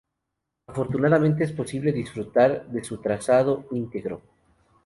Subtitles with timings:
[0.65, 4.23] Afortunadamente es posible disfrutar de su trazado íntegro.